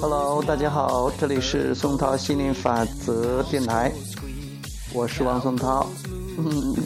[0.00, 3.90] Hello，大家好，这里是松涛心灵法则电台，
[4.92, 5.86] 我是王松涛。
[6.36, 6.76] 嗯，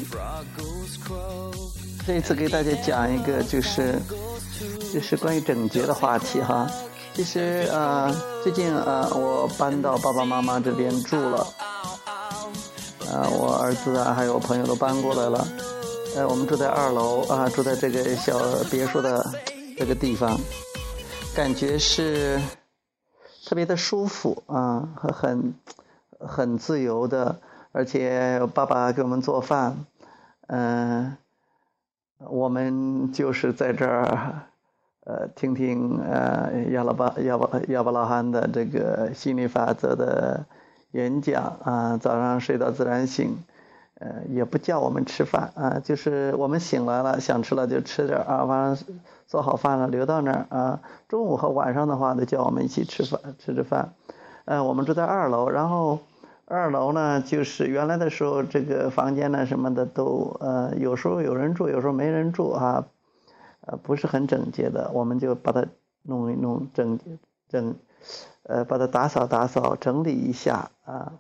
[2.07, 4.01] 这一次给大家讲一个，就是
[4.93, 6.71] 就是关于整洁的话题哈。
[7.15, 8.15] 其实呃，
[8.45, 11.45] 最近呃，我搬到爸爸妈妈这边住了，
[13.13, 15.47] 啊，我儿子啊，还有我朋友都搬过来了。
[16.17, 18.39] 呃，我们住在二楼啊，住在这个小
[18.71, 19.25] 别墅的
[19.77, 20.39] 这个地方，
[21.35, 22.41] 感觉是
[23.47, 25.55] 特别的舒服啊，很
[26.19, 27.41] 很自由的，
[27.73, 29.85] 而且爸爸给我们做饭，
[30.49, 31.17] 嗯，
[32.19, 34.49] 我们就是在这儿，
[35.05, 40.47] 呃，听听呃亚拉巴亚巴亚巴拉罕的这个心理法则的
[40.93, 43.39] 演讲啊，早上睡到自然醒。
[44.01, 48.87] 呃，也不叫我们吃饭啊，就是我们醒来了，想吃了就吃点啊，晚上
[49.27, 50.81] 做好饭了留到那儿啊。
[51.09, 53.95] 中午和晚上的话，都叫我们一起吃饭，吃吃饭。
[54.45, 55.99] 呃，我们住在二楼，然后
[56.45, 62.87] 二楼呢，就是原来的时候，这个房间呢什么的都呃，有时候有人住，有时候没人住啊，
[63.63, 65.67] 呃，不是很整洁的，我们就把它
[66.05, 67.19] 弄一弄整洁
[67.49, 67.77] 整，
[68.43, 71.13] 呃，把它打扫打扫，整理一下啊。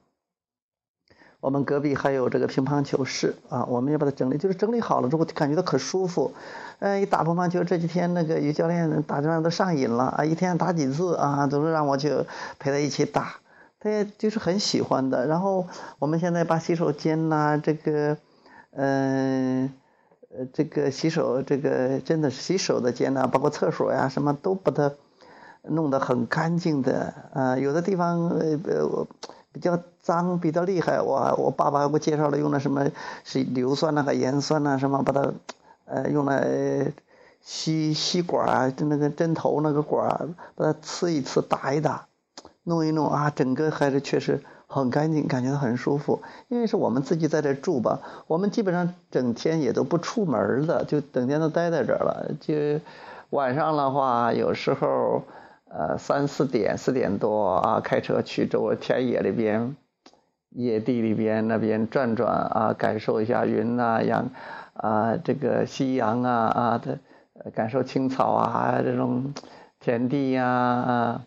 [1.40, 6.34] 我们隔壁还有这个乒乓球室啊，我们也把它整理，就是整理好了之后感觉到可舒服。
[6.80, 12.12] 嗯，一打乒乓球，这几天那个于教练打乒乓都上瘾了啊，一天打几次啊，总是让我去
[12.58, 13.36] 陪他一起打，
[13.78, 15.28] 他也就是很喜欢的。
[15.28, 15.68] 然后
[16.00, 18.16] 我们现在把洗手间呐，这个，
[18.72, 19.72] 嗯，
[20.30, 24.92] 呃，这个洗手这个真的是洗手的间呐，包括厕所呀，什么都把它
[25.68, 29.06] 弄得很干净的啊，有的地方呃。
[29.50, 31.00] 比较脏，比较厉害。
[31.00, 32.86] 我我爸爸给我介绍了，用的什么
[33.24, 35.32] 是硫酸呐和盐酸呐，什么把它，
[35.86, 36.92] 呃，用来
[37.40, 42.06] 吸吸管啊，就那个针头那个管儿，把它刺一刺，打一打，
[42.62, 46.22] 弄一弄啊，整个还是确实很干净，感觉到很舒服。
[46.48, 52.30] 因为是我们自己在这住吧，我们基本上整天也都不出门的，就整天都待在这儿了。
[52.38, 52.54] 就
[53.30, 55.22] 晚上的话，有时候。
[55.70, 59.76] 呃，三四点、四点多啊，开车去这个田野里边、
[60.48, 64.30] 野地里边那边转转啊，感受一下云啊、阳
[64.72, 66.98] 啊、这个夕阳啊啊的，
[67.54, 69.34] 感受青草啊这种
[69.78, 71.22] 田地呀啊，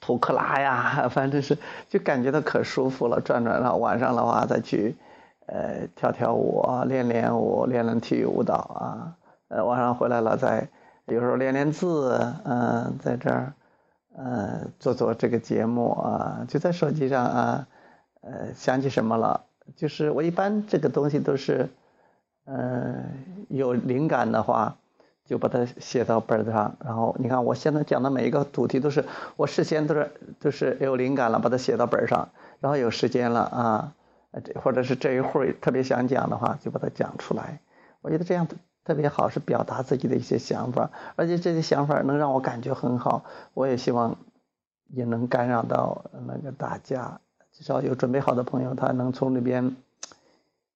[0.00, 1.56] 土克拉呀，反正是
[1.88, 3.22] 就感觉到可舒服了。
[3.22, 4.96] 转转了，晚上的话再去
[5.46, 9.16] 呃跳跳舞、练练舞、练练体育舞蹈啊。
[9.48, 10.68] 呃，晚上回来了再。
[11.06, 13.52] 有时候练练字，嗯，在这儿，
[14.16, 17.68] 呃，做做这个节目啊，就在手机上啊，
[18.22, 19.44] 呃，想起什么了，
[19.76, 21.68] 就是我一般这个东西都是，
[22.46, 23.04] 嗯，
[23.48, 24.76] 有灵感的话，
[25.26, 26.76] 就把它写到本子上。
[26.82, 29.04] 然后你看，我现在讲的每一个主题都是
[29.36, 30.10] 我事先都是
[30.40, 32.30] 都是有灵感了，把它写到本上。
[32.60, 33.92] 然后有时间了啊，
[34.42, 37.60] 这或者是这一会儿特别想讲的话，就把它讲出来。
[38.00, 38.46] 我觉得这样
[38.84, 43.24] 特别好，是表达自己的一些想法，而且这些想法能让我感觉很好。
[43.54, 44.18] 我也希望
[44.88, 47.20] 也能感染到那个大家，
[47.52, 49.74] 至少有准备好的朋友，他能从里边，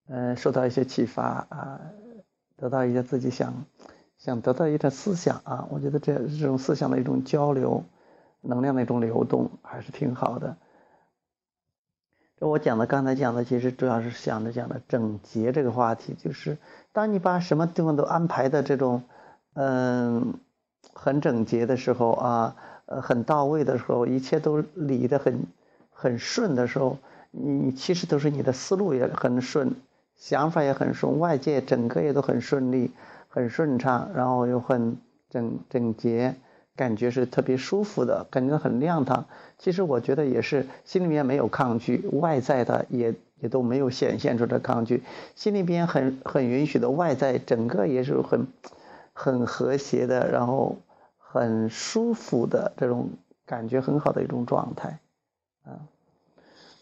[0.08, 1.80] 嗯，受到一些启发啊，
[2.56, 3.52] 得到一些自己想
[4.16, 5.68] 想得到一点思想啊。
[5.70, 7.84] 我觉得这这种思想的一种交流，
[8.40, 10.56] 能量的一种流动，还是挺好的。
[12.40, 16.56] 这我讲的刚才讲的，其实主要是想着讲的整洁这个话题，就是
[16.92, 19.02] 当你把什么地方都安排的这种，
[19.54, 20.34] 嗯，
[20.94, 22.56] 很整洁的时候啊，
[22.86, 25.46] 呃，很到位的时候，一切都理得很
[25.90, 26.98] 很顺的时候，
[27.32, 29.74] 你其实都是你的思路也很顺，
[30.14, 32.92] 想法也很顺，外界整个也都很顺利，
[33.28, 34.96] 很顺畅，然后又很
[35.28, 36.36] 整整洁。
[36.78, 39.26] 感觉是特别舒服的，感觉很亮堂。
[39.58, 45.02] 其实我觉得也是心里面没有抗拒，外在的也也都没有显现出的抗拒，
[45.34, 48.46] 心里边很很允许的，外在整个也是很
[49.12, 50.76] 很和谐的，然后
[51.18, 53.10] 很舒服的这种
[53.44, 55.00] 感觉很好的一种状态。
[55.64, 55.82] 啊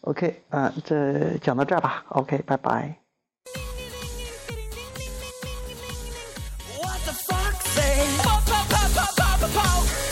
[0.03, 3.06] ，OK，啊，这讲到这儿吧，OK，拜拜。
[9.59, 10.06] Oh.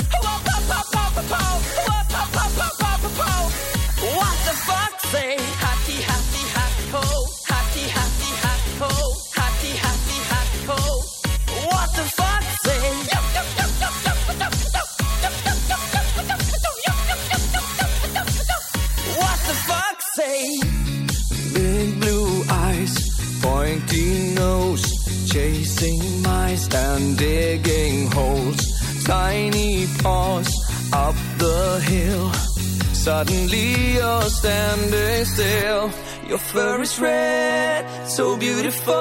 [29.05, 30.49] Tiny paws
[30.93, 32.33] up the hill.
[32.93, 35.91] Suddenly you're standing still.
[36.29, 38.95] Your fur is red, so beautiful,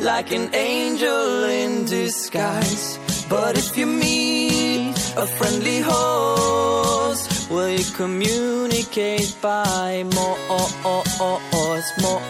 [0.00, 2.98] like an angel in disguise.
[3.28, 12.20] But if you meet a friendly host, will you communicate by more, more, more?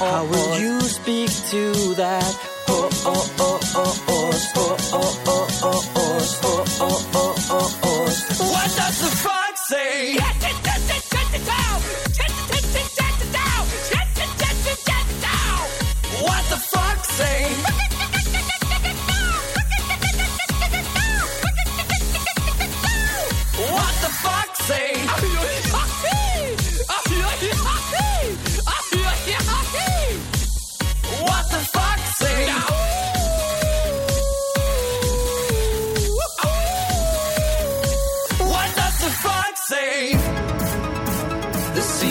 [0.00, 2.34] How will you speak to that
[2.66, 3.49] horse?
[4.92, 5.19] Oh.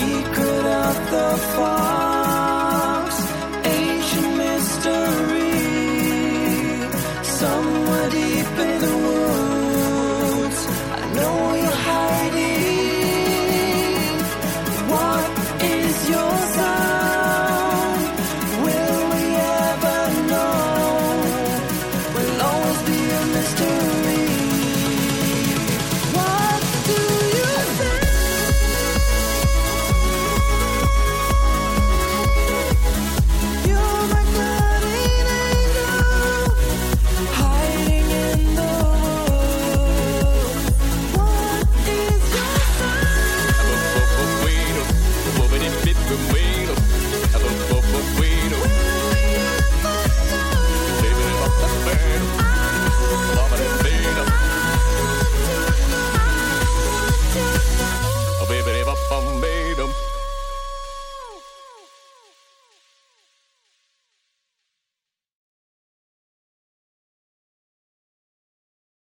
[0.09, 2.18] secret of the fall.